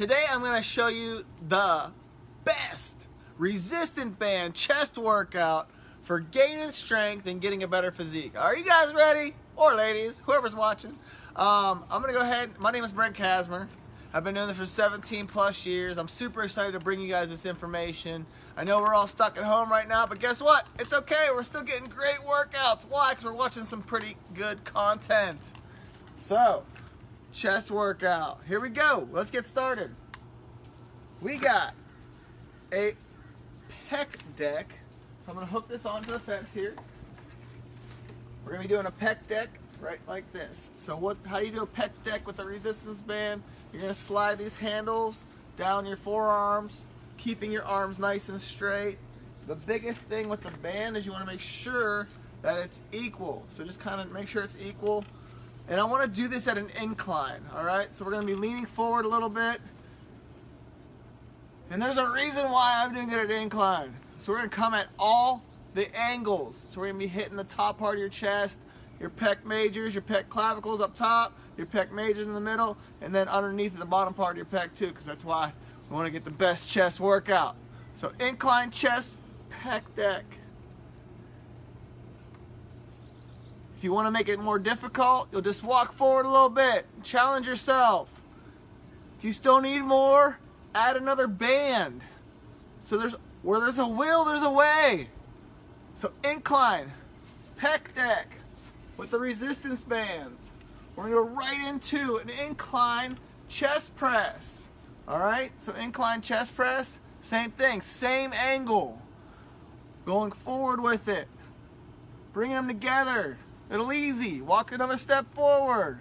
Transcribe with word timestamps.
Today 0.00 0.24
I'm 0.30 0.40
going 0.40 0.56
to 0.56 0.66
show 0.66 0.86
you 0.86 1.26
the 1.46 1.92
best 2.44 3.04
resistant 3.36 4.18
band 4.18 4.54
chest 4.54 4.96
workout 4.96 5.68
for 6.00 6.20
gaining 6.20 6.70
strength 6.70 7.26
and 7.26 7.38
getting 7.38 7.64
a 7.64 7.68
better 7.68 7.90
physique. 7.90 8.32
Are 8.34 8.56
you 8.56 8.64
guys 8.64 8.94
ready? 8.94 9.34
Or 9.56 9.74
ladies, 9.74 10.22
whoever's 10.24 10.54
watching. 10.54 10.92
Um, 11.36 11.84
I'm 11.90 12.00
going 12.00 12.14
to 12.14 12.18
go 12.18 12.24
ahead. 12.24 12.58
My 12.58 12.70
name 12.70 12.82
is 12.82 12.94
Brent 12.94 13.14
Kasmer. 13.14 13.68
I've 14.14 14.24
been 14.24 14.36
doing 14.36 14.48
this 14.48 14.56
for 14.56 14.64
17 14.64 15.26
plus 15.26 15.66
years. 15.66 15.98
I'm 15.98 16.08
super 16.08 16.44
excited 16.44 16.72
to 16.72 16.78
bring 16.78 16.98
you 16.98 17.08
guys 17.10 17.28
this 17.28 17.44
information. 17.44 18.24
I 18.56 18.64
know 18.64 18.80
we're 18.80 18.94
all 18.94 19.06
stuck 19.06 19.36
at 19.36 19.44
home 19.44 19.70
right 19.70 19.86
now, 19.86 20.06
but 20.06 20.18
guess 20.18 20.40
what? 20.40 20.66
It's 20.78 20.94
okay. 20.94 21.26
We're 21.30 21.42
still 21.42 21.62
getting 21.62 21.90
great 21.90 22.20
workouts. 22.26 22.86
Why? 22.88 23.10
Because 23.10 23.26
we're 23.26 23.34
watching 23.34 23.64
some 23.64 23.82
pretty 23.82 24.16
good 24.32 24.64
content. 24.64 25.52
So, 26.16 26.64
chest 27.32 27.70
workout. 27.70 28.40
Here 28.48 28.60
we 28.60 28.70
go. 28.70 29.08
Let's 29.12 29.30
get 29.30 29.46
started. 29.46 29.94
We 31.22 31.36
got 31.36 31.74
a 32.72 32.94
pec 33.90 34.06
deck. 34.36 34.72
So 35.20 35.30
I'm 35.30 35.34
going 35.34 35.46
to 35.46 35.52
hook 35.52 35.68
this 35.68 35.84
onto 35.84 36.10
the 36.10 36.18
fence 36.18 36.52
here. 36.54 36.74
We're 38.44 38.52
going 38.52 38.62
to 38.62 38.68
be 38.68 38.74
doing 38.74 38.86
a 38.86 38.90
pec 38.90 39.16
deck 39.28 39.50
right 39.82 40.00
like 40.08 40.30
this. 40.32 40.70
So 40.76 40.96
what? 40.96 41.18
how 41.26 41.40
do 41.40 41.46
you 41.46 41.52
do 41.52 41.62
a 41.62 41.66
pec 41.66 41.90
deck 42.04 42.26
with 42.26 42.38
a 42.38 42.44
resistance 42.44 43.02
band? 43.02 43.42
You're 43.70 43.82
going 43.82 43.92
to 43.92 44.00
slide 44.00 44.38
these 44.38 44.56
handles 44.56 45.24
down 45.58 45.84
your 45.84 45.98
forearms, 45.98 46.86
keeping 47.18 47.52
your 47.52 47.64
arms 47.64 47.98
nice 47.98 48.30
and 48.30 48.40
straight. 48.40 48.96
The 49.46 49.56
biggest 49.56 50.00
thing 50.00 50.30
with 50.30 50.42
the 50.42 50.50
band 50.62 50.96
is 50.96 51.04
you 51.04 51.12
want 51.12 51.24
to 51.24 51.30
make 51.30 51.40
sure 51.40 52.08
that 52.40 52.58
it's 52.58 52.80
equal. 52.92 53.44
So 53.48 53.62
just 53.62 53.78
kind 53.78 54.00
of 54.00 54.10
make 54.10 54.26
sure 54.26 54.42
it's 54.42 54.56
equal. 54.58 55.04
And 55.68 55.78
I 55.78 55.84
want 55.84 56.02
to 56.02 56.08
do 56.08 56.28
this 56.28 56.48
at 56.48 56.56
an 56.56 56.70
incline, 56.80 57.42
all 57.54 57.64
right? 57.64 57.92
So 57.92 58.06
we're 58.06 58.12
going 58.12 58.26
to 58.26 58.32
be 58.32 58.38
leaning 58.40 58.64
forward 58.64 59.04
a 59.04 59.08
little 59.08 59.28
bit. 59.28 59.60
And 61.70 61.80
there's 61.80 61.98
a 61.98 62.10
reason 62.10 62.50
why 62.50 62.82
I'm 62.82 62.92
doing 62.92 63.10
it 63.10 63.16
at 63.16 63.30
incline. 63.30 63.94
So 64.18 64.32
we're 64.32 64.42
to 64.42 64.48
come 64.48 64.74
at 64.74 64.88
all 64.98 65.44
the 65.74 65.96
angles. 65.96 66.66
So 66.68 66.80
we're 66.80 66.88
to 66.88 66.94
be 66.94 67.06
hitting 67.06 67.36
the 67.36 67.44
top 67.44 67.78
part 67.78 67.94
of 67.94 68.00
your 68.00 68.08
chest, 68.08 68.58
your 68.98 69.08
pec 69.08 69.44
majors, 69.44 69.94
your 69.94 70.02
pec 70.02 70.28
clavicles 70.28 70.80
up 70.80 70.96
top, 70.96 71.32
your 71.56 71.68
pec 71.68 71.92
majors 71.92 72.26
in 72.26 72.34
the 72.34 72.40
middle, 72.40 72.76
and 73.00 73.14
then 73.14 73.28
underneath 73.28 73.78
the 73.78 73.86
bottom 73.86 74.12
part 74.12 74.32
of 74.32 74.36
your 74.36 74.46
pec 74.46 74.74
too, 74.74 74.88
because 74.88 75.06
that's 75.06 75.24
why 75.24 75.52
we 75.88 75.94
want 75.94 76.06
to 76.06 76.10
get 76.10 76.24
the 76.24 76.30
best 76.30 76.68
chest 76.68 76.98
workout. 76.98 77.54
So 77.94 78.12
incline 78.18 78.72
chest 78.72 79.12
pec 79.62 79.82
deck. 79.94 80.24
If 83.78 83.84
you 83.84 83.92
want 83.92 84.08
to 84.08 84.10
make 84.10 84.28
it 84.28 84.40
more 84.40 84.58
difficult, 84.58 85.28
you'll 85.30 85.40
just 85.40 85.62
walk 85.62 85.92
forward 85.92 86.26
a 86.26 86.28
little 86.28 86.50
bit. 86.50 86.84
Challenge 87.04 87.46
yourself. 87.46 88.10
If 89.16 89.24
you 89.24 89.32
still 89.32 89.60
need 89.60 89.82
more, 89.82 90.39
add 90.74 90.96
another 90.96 91.26
band. 91.26 92.00
So 92.80 92.96
there's 92.96 93.14
where 93.42 93.60
there's 93.60 93.78
a 93.78 93.86
will, 93.86 94.24
there's 94.24 94.42
a 94.42 94.50
way. 94.50 95.08
So 95.94 96.12
incline, 96.24 96.92
pec 97.60 97.94
deck 97.94 98.28
with 98.96 99.10
the 99.10 99.18
resistance 99.18 99.82
bands. 99.82 100.50
We're 100.94 101.04
gonna 101.04 101.16
go 101.16 101.28
right 101.28 101.68
into 101.68 102.16
an 102.16 102.30
incline 102.30 103.18
chest 103.48 103.94
press. 103.96 104.68
All 105.08 105.18
right, 105.18 105.52
so 105.58 105.72
incline 105.72 106.22
chest 106.22 106.54
press, 106.54 106.98
same 107.20 107.50
thing, 107.50 107.80
same 107.80 108.32
angle. 108.32 109.00
Going 110.06 110.32
forward 110.32 110.80
with 110.80 111.08
it, 111.08 111.28
bringing 112.32 112.56
them 112.56 112.68
together. 112.68 113.38
It'll 113.70 113.92
easy. 113.92 114.40
Walk 114.40 114.72
another 114.72 114.96
step 114.96 115.32
forward. 115.34 116.00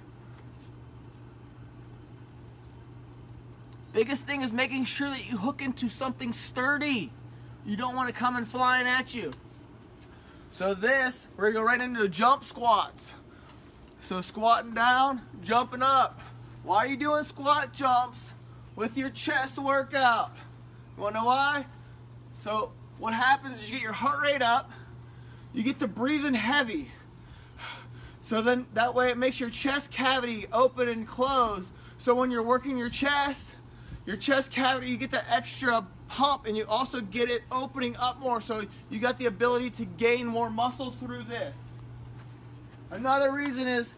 Biggest 4.00 4.24
thing 4.24 4.40
is 4.44 4.54
making 4.54 4.86
sure 4.86 5.10
that 5.10 5.30
you 5.30 5.36
hook 5.36 5.62
into 5.62 5.90
something 5.90 6.32
sturdy. 6.32 7.12
You 7.66 7.76
don't 7.76 7.98
want 7.98 8.08
to 8.08 8.16
come 8.16 8.38
in 8.38 8.46
flying 8.46 8.88
at 8.88 9.14
you. 9.14 9.34
So 10.52 10.74
this, 10.74 11.28
we're 11.36 11.52
gonna 11.52 11.66
go 11.66 11.68
right 11.68 11.82
into 11.82 12.08
jump 12.08 12.46
squats. 12.46 13.14
So 14.00 14.22
squatting 14.22 14.74
down, 14.74 15.22
jumping 15.44 15.84
up. 15.84 16.22
Why 16.64 16.78
are 16.78 16.88
you 16.88 16.96
doing 16.96 17.26
squat 17.26 17.74
jumps 17.74 18.32
with 18.78 18.98
your 18.98 19.10
chest 19.10 19.58
workout? 19.58 20.32
You 20.96 21.04
wanna 21.04 21.20
know 21.20 21.26
why? 21.26 21.66
So 22.32 22.72
what 23.00 23.14
happens 23.14 23.60
is 23.60 23.70
you 23.70 23.74
get 23.74 23.84
your 23.84 23.92
heart 23.92 24.24
rate 24.24 24.42
up, 24.42 24.72
you 25.52 25.62
get 25.62 25.78
to 25.80 25.90
breathing 25.90 26.36
heavy. 26.36 26.90
So 28.22 28.42
then 28.42 28.66
that 28.76 28.96
way 28.96 29.10
it 29.10 29.18
makes 29.18 29.42
your 29.42 29.50
chest 29.50 29.92
cavity 29.92 30.46
open 30.54 30.88
and 30.88 31.06
close. 31.06 31.74
So 31.98 32.16
when 32.16 32.32
you're 32.32 32.44
working 32.44 32.78
your 32.78 32.90
chest, 32.90 33.56
your 34.10 34.18
chest 34.18 34.52
cavity, 34.52 34.90
you 34.90 34.98
get 34.98 35.12
the 35.12 35.22
extra 35.32 35.86
pump 36.08 36.48
and 36.48 36.58
you 36.58 36.66
also 36.68 37.00
get 37.00 37.30
it 37.30 37.44
opening 37.52 37.96
up 37.98 38.20
more. 38.20 38.42
So 38.42 38.66
you 38.90 38.98
got 38.98 39.20
the 39.20 39.28
ability 39.28 39.70
to 39.70 39.86
gain 39.86 40.26
more 40.26 40.50
muscle 40.50 40.90
through 40.90 41.26
this. 41.26 41.56
Another 42.90 43.32
reason 43.32 43.68
is 43.68 43.94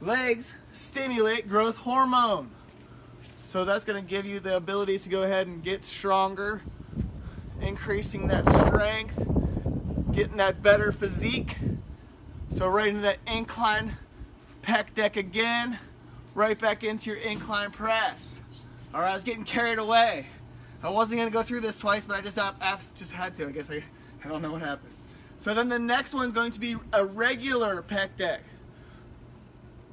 legs 0.00 0.54
stimulate 0.72 1.46
growth 1.46 1.76
hormone. 1.76 2.50
So 3.42 3.66
that's 3.66 3.84
to 3.84 4.00
give 4.00 4.24
you 4.24 4.40
the 4.40 4.56
ability 4.56 4.98
to 4.98 5.10
go 5.10 5.24
ahead 5.24 5.46
and 5.46 5.62
get 5.62 5.84
stronger, 5.84 6.62
increasing 7.60 8.28
that 8.28 8.48
strength, 8.66 9.22
getting 10.12 10.38
that 10.38 10.62
better 10.62 10.90
physique. 10.90 11.58
So 12.48 12.66
right 12.66 12.88
into 12.88 13.02
that 13.02 13.18
incline 13.26 13.98
pec 14.62 14.94
deck 14.94 15.18
again, 15.18 15.78
right 16.34 16.58
back 16.58 16.82
into 16.82 17.10
your 17.10 17.18
incline 17.18 17.72
press. 17.72 18.40
All 18.92 19.00
right, 19.00 19.10
I 19.10 19.14
was 19.14 19.24
getting 19.24 19.44
carried 19.44 19.78
away. 19.78 20.26
I 20.82 20.90
wasn't 20.90 21.18
gonna 21.18 21.30
go 21.30 21.42
through 21.42 21.60
this 21.60 21.78
twice, 21.78 22.04
but 22.04 22.16
I 22.16 22.20
just 22.20 22.38
just 22.96 23.12
had 23.12 23.34
to. 23.36 23.46
I 23.46 23.50
guess 23.50 23.70
I, 23.70 23.82
I 24.24 24.28
don't 24.28 24.42
know 24.42 24.52
what 24.52 24.62
happened. 24.62 24.92
So 25.36 25.54
then 25.54 25.68
the 25.68 25.78
next 25.78 26.12
one's 26.12 26.32
going 26.32 26.50
to 26.52 26.60
be 26.60 26.76
a 26.92 27.06
regular 27.06 27.82
pec 27.82 28.16
deck. 28.16 28.40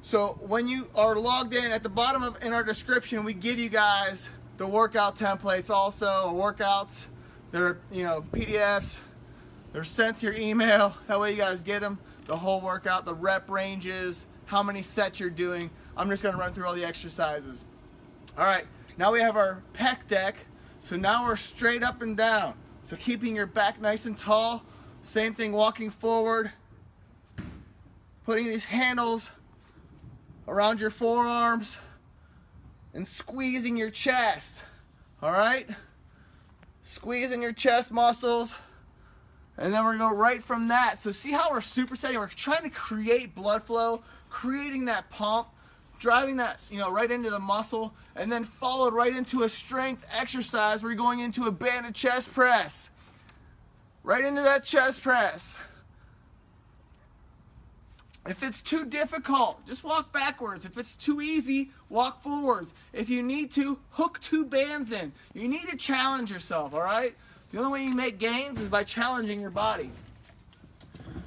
So 0.02 0.38
when 0.42 0.68
you 0.68 0.88
are 0.94 1.16
logged 1.16 1.54
in 1.54 1.70
at 1.70 1.82
the 1.82 1.88
bottom 1.88 2.22
of 2.22 2.42
in 2.42 2.52
our 2.52 2.64
description, 2.64 3.24
we 3.24 3.34
give 3.34 3.58
you 3.58 3.68
guys 3.68 4.28
the 4.56 4.66
workout 4.66 5.16
templates 5.16 5.70
also, 5.70 6.32
workouts. 6.34 7.06
They're 7.50 7.78
you 7.90 8.02
know 8.02 8.24
PDFs. 8.32 8.98
They're 9.72 9.84
sent 9.84 10.18
to 10.18 10.26
your 10.26 10.34
email. 10.34 10.96
That 11.06 11.20
way 11.20 11.32
you 11.32 11.36
guys 11.36 11.62
get 11.62 11.80
them 11.80 11.98
the 12.26 12.36
whole 12.36 12.60
workout, 12.60 13.06
the 13.06 13.14
rep 13.14 13.50
ranges, 13.50 14.26
how 14.44 14.62
many 14.62 14.82
sets 14.82 15.18
you're 15.18 15.30
doing. 15.30 15.70
I'm 15.96 16.08
just 16.10 16.22
gonna 16.22 16.36
run 16.36 16.52
through 16.52 16.66
all 16.66 16.74
the 16.74 16.84
exercises. 16.84 17.64
All 18.36 18.44
right, 18.44 18.66
now 18.98 19.12
we 19.12 19.20
have 19.20 19.36
our 19.36 19.62
pec 19.72 20.06
deck. 20.08 20.36
So 20.82 20.96
now 20.96 21.24
we're 21.24 21.36
straight 21.36 21.82
up 21.82 22.02
and 22.02 22.16
down. 22.16 22.54
So 22.84 22.96
keeping 22.96 23.36
your 23.36 23.46
back 23.46 23.80
nice 23.80 24.06
and 24.06 24.16
tall. 24.16 24.64
Same 25.02 25.32
thing 25.32 25.52
walking 25.52 25.90
forward. 25.90 26.50
Putting 28.24 28.46
these 28.46 28.66
handles 28.66 29.30
around 30.46 30.80
your 30.80 30.90
forearms 30.90 31.78
and 32.92 33.06
squeezing 33.06 33.76
your 33.76 33.90
chest. 33.90 34.64
All 35.22 35.32
right? 35.32 35.68
Squeezing 36.82 37.40
your 37.40 37.52
chest 37.52 37.92
muscles. 37.92 38.52
And 39.56 39.72
then 39.72 39.84
we're 39.84 39.92
to 39.92 39.98
go 39.98 40.14
right 40.14 40.42
from 40.42 40.68
that. 40.68 40.98
So 40.98 41.10
see 41.10 41.32
how 41.32 41.50
we're 41.50 41.60
supersetting? 41.60 42.16
We're 42.18 42.28
trying 42.28 42.62
to 42.62 42.70
create 42.70 43.34
blood 43.34 43.62
flow, 43.62 44.02
creating 44.30 44.86
that 44.86 45.10
pump, 45.10 45.48
driving 45.98 46.36
that, 46.36 46.58
you 46.70 46.78
know, 46.78 46.90
right 46.90 47.10
into 47.10 47.30
the 47.30 47.38
muscle, 47.38 47.94
and 48.16 48.30
then 48.30 48.44
followed 48.44 48.94
right 48.94 49.14
into 49.14 49.42
a 49.42 49.48
strength 49.48 50.04
exercise 50.16 50.82
where 50.82 50.92
you're 50.92 50.98
going 50.98 51.20
into 51.20 51.44
a 51.44 51.50
banded 51.50 51.94
chest 51.94 52.32
press. 52.32 52.90
Right 54.02 54.24
into 54.24 54.42
that 54.42 54.64
chest 54.64 55.02
press. 55.02 55.58
If 58.26 58.42
it's 58.42 58.60
too 58.60 58.84
difficult, 58.84 59.66
just 59.66 59.84
walk 59.84 60.12
backwards. 60.12 60.66
If 60.66 60.76
it's 60.76 60.94
too 60.94 61.22
easy, 61.22 61.70
walk 61.88 62.22
forwards. 62.22 62.74
If 62.92 63.08
you 63.08 63.22
need 63.22 63.50
to, 63.52 63.78
hook 63.90 64.20
two 64.20 64.44
bands 64.44 64.92
in. 64.92 65.12
You 65.32 65.48
need 65.48 65.68
to 65.70 65.76
challenge 65.76 66.30
yourself, 66.30 66.74
all 66.74 66.82
right? 66.82 67.14
So 67.46 67.56
the 67.56 67.64
only 67.64 67.80
way 67.80 67.86
you 67.86 67.94
make 67.94 68.18
gains 68.18 68.60
is 68.60 68.68
by 68.68 68.84
challenging 68.84 69.40
your 69.40 69.50
body. 69.50 69.90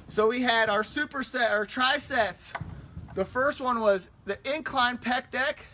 So 0.06 0.28
we 0.28 0.42
had 0.42 0.68
our 0.70 0.82
superset, 0.82 1.50
our 1.50 1.66
trisets. 1.66 2.52
The 3.14 3.24
first 3.24 3.60
one 3.60 3.80
was 3.80 4.10
the 4.24 4.38
incline 4.54 4.98
pec 4.98 5.30
deck. 5.30 5.66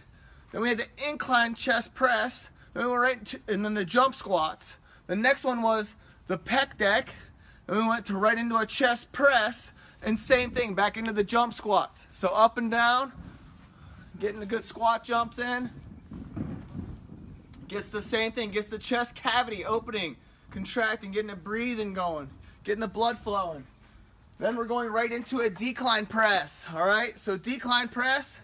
Then 0.52 0.62
we 0.62 0.68
had 0.68 0.78
the 0.78 1.08
incline 1.08 1.54
chest 1.54 1.94
press. 1.94 2.50
Then 2.74 2.84
we 2.84 2.90
went 2.90 3.02
right 3.02 3.18
into, 3.18 3.40
and 3.48 3.64
then 3.64 3.74
the 3.74 3.84
jump 3.84 4.14
squats. 4.14 4.76
The 5.06 5.16
next 5.16 5.44
one 5.44 5.62
was 5.62 5.94
the 6.26 6.38
pec 6.38 6.76
deck. 6.76 7.14
Then 7.66 7.78
we 7.78 7.88
went 7.88 8.06
to 8.06 8.14
right 8.14 8.38
into 8.38 8.56
a 8.56 8.66
chest 8.66 9.12
press. 9.12 9.72
And 10.02 10.18
same 10.18 10.50
thing, 10.52 10.74
back 10.74 10.96
into 10.96 11.12
the 11.12 11.24
jump 11.24 11.54
squats. 11.54 12.06
So 12.10 12.28
up 12.28 12.58
and 12.58 12.70
down, 12.70 13.12
getting 14.18 14.40
the 14.40 14.46
good 14.46 14.64
squat 14.64 15.04
jumps 15.04 15.38
in. 15.38 15.70
Gets 17.68 17.90
the 17.90 18.02
same 18.02 18.32
thing, 18.32 18.50
gets 18.50 18.68
the 18.68 18.78
chest 18.78 19.14
cavity 19.14 19.64
opening 19.64 20.16
contracting, 20.50 21.12
getting 21.12 21.28
the 21.28 21.36
breathing 21.36 21.92
going, 21.94 22.30
getting 22.64 22.80
the 22.80 22.88
blood 22.88 23.18
flowing. 23.18 23.64
Then 24.38 24.54
we're 24.54 24.66
going 24.66 24.90
right 24.90 25.10
into 25.10 25.40
a 25.40 25.50
decline 25.50 26.06
press, 26.06 26.68
all 26.72 26.86
right? 26.86 27.18
So 27.18 27.36
decline 27.36 27.88
press, 27.88 28.38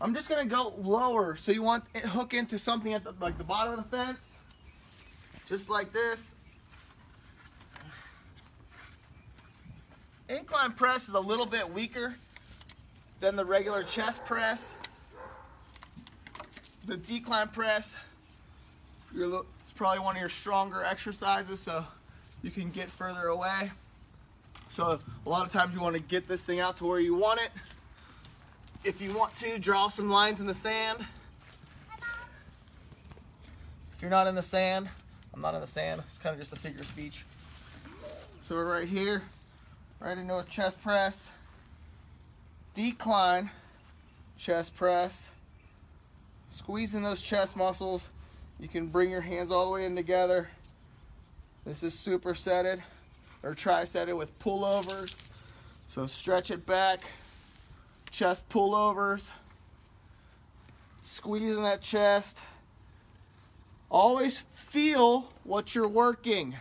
I'm 0.00 0.14
just 0.14 0.28
gonna 0.28 0.46
go 0.46 0.74
lower. 0.78 1.36
So 1.36 1.52
you 1.52 1.62
want 1.62 1.84
it 1.94 2.02
hook 2.02 2.32
into 2.32 2.58
something 2.58 2.94
at 2.94 3.04
the, 3.04 3.14
like 3.20 3.36
the 3.36 3.44
bottom 3.44 3.78
of 3.78 3.90
the 3.90 3.96
fence, 3.96 4.32
just 5.46 5.68
like 5.68 5.92
this. 5.92 6.34
Incline 10.30 10.72
press 10.72 11.08
is 11.08 11.14
a 11.14 11.20
little 11.20 11.44
bit 11.44 11.70
weaker 11.70 12.16
than 13.20 13.36
the 13.36 13.44
regular 13.44 13.82
chest 13.82 14.24
press. 14.24 14.74
The 16.86 16.96
decline 16.96 17.48
press, 17.48 17.96
it's 19.14 19.72
probably 19.74 20.00
one 20.00 20.16
of 20.16 20.20
your 20.20 20.30
stronger 20.30 20.82
exercises, 20.82 21.60
so 21.60 21.84
you 22.42 22.50
can 22.50 22.70
get 22.70 22.90
further 22.90 23.26
away. 23.26 23.70
So 24.68 24.98
a 25.24 25.28
lot 25.28 25.46
of 25.46 25.52
times 25.52 25.74
you 25.74 25.80
want 25.80 25.94
to 25.94 26.02
get 26.02 26.26
this 26.26 26.42
thing 26.42 26.60
out 26.60 26.76
to 26.78 26.84
where 26.84 27.00
you 27.00 27.14
want 27.14 27.40
it. 27.40 27.50
If 28.82 29.00
you 29.00 29.12
want 29.12 29.34
to, 29.36 29.58
draw 29.58 29.88
some 29.88 30.10
lines 30.10 30.40
in 30.40 30.46
the 30.46 30.54
sand. 30.54 31.04
If 33.92 34.02
you're 34.02 34.10
not 34.10 34.26
in 34.26 34.34
the 34.34 34.42
sand, 34.42 34.88
I'm 35.32 35.40
not 35.40 35.54
in 35.54 35.60
the 35.60 35.66
sand, 35.66 36.02
it's 36.06 36.18
kind 36.18 36.34
of 36.34 36.40
just 36.40 36.52
a 36.52 36.56
figure 36.56 36.80
of 36.80 36.86
speech. 36.86 37.24
So 38.42 38.56
we're 38.56 38.70
right 38.70 38.88
here, 38.88 39.22
right 40.00 40.18
into 40.18 40.36
a 40.36 40.44
chest 40.44 40.82
press, 40.82 41.30
decline, 42.74 43.50
chest 44.36 44.76
press, 44.76 45.32
squeezing 46.48 47.02
those 47.02 47.22
chest 47.22 47.56
muscles. 47.56 48.10
You 48.58 48.68
can 48.68 48.88
bring 48.88 49.10
your 49.10 49.20
hands 49.20 49.50
all 49.50 49.66
the 49.66 49.72
way 49.72 49.86
in 49.86 49.96
together. 49.96 50.48
This 51.64 51.82
is 51.82 51.94
supersetted 51.94 52.82
or 53.44 53.54
trisetted 53.54 54.16
with 54.16 54.36
pullovers. 54.38 55.14
So 55.86 56.06
stretch 56.06 56.50
it 56.50 56.66
back, 56.66 57.00
chest 58.10 58.48
pullovers, 58.48 59.30
squeezing 61.02 61.62
that 61.62 61.82
chest. 61.82 62.40
Always 63.90 64.42
feel 64.54 65.28
what 65.44 65.74
you're 65.74 65.86
working. 65.86 66.56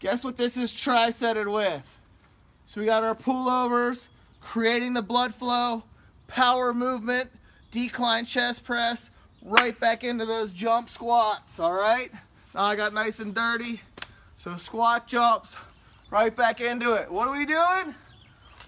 Guess 0.00 0.24
what 0.24 0.36
this 0.36 0.56
is 0.56 0.72
trisetted 0.72 1.52
with? 1.52 1.98
So 2.66 2.80
we 2.80 2.86
got 2.86 3.04
our 3.04 3.14
pullovers, 3.14 4.08
creating 4.40 4.94
the 4.94 5.02
blood 5.02 5.34
flow, 5.34 5.84
power 6.26 6.74
movement, 6.74 7.30
decline 7.70 8.24
chest 8.24 8.64
press, 8.64 9.10
right 9.42 9.78
back 9.78 10.04
into 10.04 10.24
those 10.24 10.52
jump 10.52 10.88
squats, 10.88 11.60
all 11.60 11.72
right? 11.72 12.10
Now 12.54 12.62
I 12.62 12.76
got 12.76 12.94
nice 12.94 13.18
and 13.18 13.34
dirty. 13.34 13.80
So 14.36 14.54
squat 14.56 15.08
jumps, 15.08 15.56
right 16.10 16.34
back 16.34 16.60
into 16.60 16.94
it. 16.94 17.10
What 17.10 17.26
are 17.26 17.36
we 17.36 17.44
doing? 17.44 17.94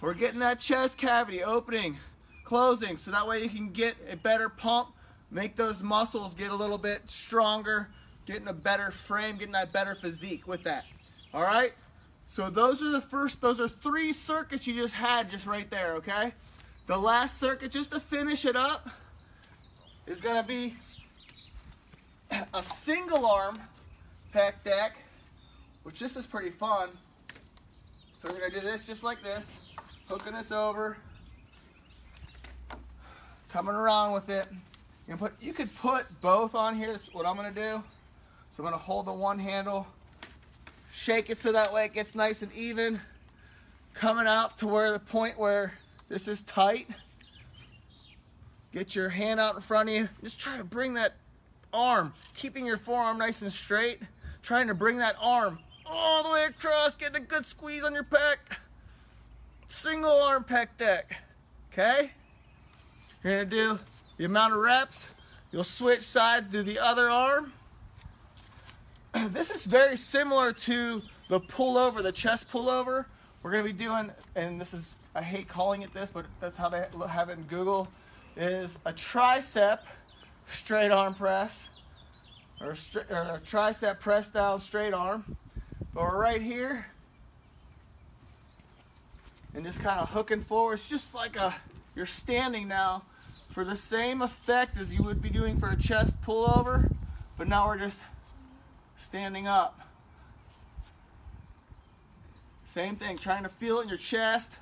We're 0.00 0.15
getting 0.15 0.41
that 0.41 0.59
chest 0.59 0.99
cavity 0.99 1.44
opening, 1.44 1.97
closing, 2.44 2.97
so 2.97 3.12
that 3.12 3.27
way 3.27 3.43
you 3.43 3.49
can 3.49 3.71
get 3.71 3.94
a 4.11 4.17
better 4.17 4.49
pump, 4.49 4.88
make 5.31 5.55
those 5.55 5.83
muscles 5.83 6.35
get 6.35 6.50
a 6.50 6.55
little 6.55 6.79
bit 6.79 7.09
stronger, 7.09 7.88
getting 8.27 8.49
a 8.49 8.53
better 8.53 8.91
frame, 8.91 9.37
getting 9.37 9.53
that 9.53 9.73
better 9.73 9.94
physique 9.94 10.49
with 10.49 10.65
that. 10.65 10.85
All 11.32 11.43
right? 11.43 11.73
So 12.27 12.50
those 12.50 12.82
are 12.82 12.91
the 12.91 13.00
first, 13.00 13.41
those 13.41 13.61
are 13.61 13.69
three 13.69 14.12
circuits 14.12 14.67
you 14.67 14.75
just 14.75 14.94
had 14.94 15.31
just 15.31 15.47
right 15.47 15.71
there, 15.71 15.94
okay? 15.94 16.35
The 16.87 16.99
last 16.99 17.39
circuit, 17.39 17.71
just 17.71 17.93
to 17.93 18.00
finish 18.00 18.44
it 18.44 18.56
up, 18.56 18.89
is 20.06 20.21
gonna 20.21 20.43
be 20.43 20.77
a 22.53 22.62
single 22.62 23.25
arm 23.25 23.61
pec 24.34 24.55
deck, 24.64 24.96
which 25.82 25.99
this 25.99 26.17
is 26.17 26.26
pretty 26.26 26.50
fun. 26.50 26.90
So 28.17 28.32
we're 28.32 28.40
gonna 28.40 28.61
do 28.61 28.61
this 28.61 28.82
just 28.82 29.02
like 29.02 29.23
this, 29.23 29.52
hooking 30.08 30.32
this 30.32 30.50
over, 30.50 30.96
coming 33.49 33.75
around 33.75 34.12
with 34.12 34.28
it. 34.31 34.46
You, 35.08 35.17
put, 35.17 35.32
you 35.40 35.52
could 35.52 35.75
put 35.76 36.06
both 36.20 36.55
on 36.55 36.76
here, 36.76 36.93
this 36.93 37.05
is 37.05 37.14
what 37.14 37.26
I'm 37.26 37.37
gonna 37.37 37.50
do. 37.50 37.82
So 38.50 38.62
I'm 38.62 38.70
gonna 38.70 38.76
hold 38.76 39.06
the 39.06 39.12
one 39.12 39.38
handle, 39.38 39.87
shake 40.93 41.31
it 41.31 41.38
so 41.38 41.52
that 41.52 41.72
way 41.72 41.84
it 41.84 41.93
gets 41.93 42.14
nice 42.14 42.43
and 42.43 42.52
even, 42.52 43.00
coming 43.94 44.26
out 44.26 44.58
to 44.58 44.67
where 44.67 44.93
the 44.93 44.99
point 44.99 45.38
where 45.38 45.75
this 46.08 46.29
is 46.29 46.43
tight. 46.43 46.88
Get 48.72 48.94
your 48.94 49.08
hand 49.08 49.40
out 49.40 49.55
in 49.55 49.61
front 49.61 49.88
of 49.88 49.94
you. 49.94 50.08
Just 50.22 50.38
try 50.38 50.56
to 50.56 50.64
bring 50.64 50.94
that 50.94 51.14
arm, 51.72 52.12
keeping 52.34 52.67
your 52.67 52.76
forearm 52.76 53.19
nice 53.19 53.43
and 53.43 53.52
straight 53.52 54.00
trying 54.46 54.69
to 54.69 54.75
bring 54.75 54.96
that 54.98 55.16
arm 55.20 55.58
all 55.84 56.22
the 56.22 56.31
way 56.31 56.44
across, 56.44 56.94
getting 56.94 57.16
a 57.16 57.25
good 57.25 57.44
squeeze 57.44 57.82
on 57.82 57.93
your 57.93 58.04
pec. 58.04 58.37
Single 59.66 60.22
arm 60.22 60.44
pec 60.44 60.69
deck, 60.76 61.16
okay? 61.72 62.12
You're 63.25 63.44
gonna 63.44 63.50
do 63.50 63.81
the 64.19 64.25
amount 64.25 64.52
of 64.52 64.60
reps. 64.60 65.08
You'll 65.50 65.64
switch 65.64 66.02
sides 66.02 66.48
to 66.50 66.62
the 66.62 66.78
other 66.78 67.10
arm. 67.10 67.52
This 69.32 69.50
is 69.50 69.66
very 69.66 69.96
similar 69.96 70.52
to 70.52 71.02
the 71.28 71.40
pullover, 71.40 72.00
the 72.00 72.12
chest 72.12 72.48
pullover. 72.48 73.06
We're 73.43 73.50
gonna 73.50 73.64
be 73.64 73.72
doing, 73.72 74.12
and 74.37 74.60
this 74.60 74.72
is, 74.72 74.94
I 75.16 75.22
hate 75.22 75.48
calling 75.48 75.82
it 75.82 75.93
this, 75.93 76.08
but 76.08 76.25
that's 76.40 76.56
how 76.56 76.69
they 76.69 76.87
have 77.08 77.31
it 77.31 77.38
in 77.38 77.44
Google, 77.44 77.88
is 78.37 78.78
a 78.84 78.93
tricep 78.93 79.81
straight 80.46 80.93
arm 80.93 81.14
press 81.14 81.66
or 82.61 82.70
a, 82.70 83.32
or 83.32 83.41
tricep 83.44 84.00
press 84.00 84.31
down 84.31 84.61
straight 84.61 84.94
arm. 84.94 85.37
But 85.93 86.03
we're 86.03 86.20
right 86.20 86.43
here 86.43 86.87
and 89.55 89.64
just 89.64 89.81
kind 89.81 90.00
of 90.00 90.11
hooking 90.11 90.43
forward. 90.43 90.75
It's 90.75 90.88
just 90.88 91.14
like 91.14 91.37
a 91.37 91.55
you're 91.94 92.06
standing 92.06 92.69
now 92.69 93.03
for 93.50 93.64
the 93.64 93.75
same 93.75 94.20
effect 94.20 94.76
as 94.76 94.93
you 94.93 95.03
would 95.03 95.23
be 95.23 95.31
doing 95.31 95.58
for 95.58 95.70
a 95.70 95.76
chest 95.76 96.20
pullover, 96.20 96.93
but 97.38 97.49
now 97.49 97.67
we're 97.67 97.79
just 97.79 98.03
standing 98.99 99.47
up. 99.47 99.81
Same 102.67 102.97
thing, 102.97 103.17
trying 103.17 103.44
to 103.44 103.49
feel 103.49 103.79
it 103.79 103.85
in 103.85 103.88
your 103.88 103.97
chest, 103.97 104.56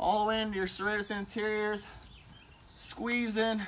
all 0.00 0.20
the 0.20 0.28
way 0.28 0.40
into 0.40 0.56
your 0.56 0.66
serratus 0.66 1.10
anteriors, 1.10 1.84
squeezing, 2.78 3.60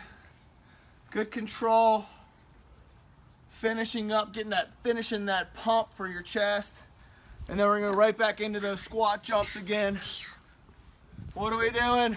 good 1.11 1.31
control 1.31 2.07
finishing 3.61 4.11
up, 4.11 4.33
getting 4.33 4.51
that, 4.51 4.71
finishing 4.83 5.27
that 5.27 5.53
pump 5.53 5.93
for 5.93 6.09
your 6.09 6.23
chest. 6.23 6.75
And 7.47 7.61
then 7.61 7.67
we're 7.67 7.81
gonna 7.81 7.97
right 7.97 8.17
back 8.17 8.41
into 8.41 8.59
those 8.59 8.81
squat 8.81 9.23
jumps 9.23 9.55
again. 9.55 10.01
What 11.35 11.53
are 11.53 11.59
we 11.59 11.69
doing? 11.69 12.17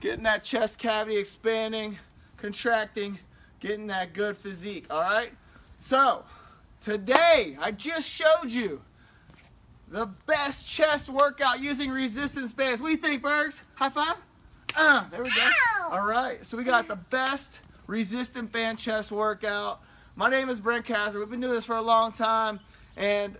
Getting 0.00 0.24
that 0.24 0.42
chest 0.42 0.80
cavity 0.80 1.16
expanding, 1.16 1.96
contracting, 2.36 3.20
getting 3.60 3.86
that 3.86 4.14
good 4.14 4.36
physique, 4.36 4.86
all 4.90 5.00
right? 5.00 5.30
So, 5.78 6.24
today, 6.80 7.56
I 7.60 7.70
just 7.70 8.08
showed 8.08 8.50
you 8.50 8.82
the 9.88 10.06
best 10.26 10.68
chest 10.68 11.08
workout 11.08 11.60
using 11.60 11.90
resistance 11.90 12.52
bands. 12.52 12.82
What 12.82 12.88
do 12.88 12.94
you 12.94 13.00
think, 13.00 13.22
Bergs? 13.22 13.62
High 13.76 13.90
five? 13.90 14.16
Uh, 14.76 15.04
there 15.10 15.22
we 15.22 15.30
go. 15.30 15.50
All 15.88 16.04
right, 16.04 16.44
so 16.44 16.56
we 16.56 16.64
got 16.64 16.88
the 16.88 16.96
best 16.96 17.60
resistant 17.86 18.50
band 18.50 18.78
chest 18.78 19.12
workout. 19.12 19.80
My 20.16 20.30
name 20.30 20.48
is 20.48 20.60
Brent 20.60 20.86
Kasmer. 20.86 21.18
We've 21.18 21.28
been 21.28 21.40
doing 21.40 21.54
this 21.54 21.64
for 21.64 21.74
a 21.74 21.82
long 21.82 22.12
time, 22.12 22.60
and 22.96 23.36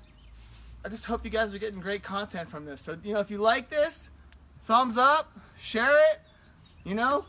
I 0.85 0.89
just 0.89 1.05
hope 1.05 1.25
you 1.25 1.31
guys 1.31 1.55
are 1.55 1.59
getting 1.59 1.79
great 1.79 2.03
content 2.03 2.51
from 2.51 2.65
this. 2.65 2.81
So, 2.81 2.99
you 3.05 3.15
know, 3.15 3.21
if 3.21 3.31
you 3.31 3.39
like 3.39 3.69
this, 3.69 4.11
thumbs 4.65 4.99
up, 4.99 5.31
share 5.57 5.97
it, 6.11 6.21
you 6.83 6.97
know, 6.97 7.27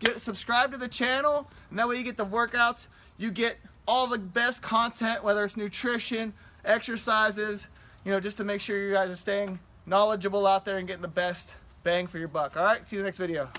get 0.00 0.18
subscribe 0.18 0.72
to 0.72 0.76
the 0.76 0.88
channel, 0.88 1.48
and 1.70 1.78
that 1.78 1.88
way 1.88 1.98
you 1.98 2.02
get 2.02 2.16
the 2.16 2.26
workouts. 2.26 2.88
You 3.16 3.30
get 3.30 3.58
all 3.86 4.08
the 4.08 4.18
best 4.18 4.60
content, 4.60 5.22
whether 5.22 5.44
it's 5.44 5.56
nutrition, 5.56 6.32
exercises, 6.64 7.68
you 8.04 8.10
know, 8.10 8.18
just 8.18 8.38
to 8.38 8.44
make 8.44 8.60
sure 8.60 8.76
you 8.76 8.92
guys 8.92 9.08
are 9.08 9.14
staying 9.14 9.60
knowledgeable 9.86 10.48
out 10.48 10.64
there 10.64 10.78
and 10.78 10.88
getting 10.88 11.02
the 11.02 11.08
best 11.08 11.54
bang 11.84 12.08
for 12.08 12.18
your 12.18 12.28
buck. 12.28 12.56
All 12.56 12.64
right, 12.64 12.84
see 12.84 12.96
you 12.96 13.00
in 13.00 13.04
the 13.04 13.08
next 13.08 13.18
video. 13.18 13.50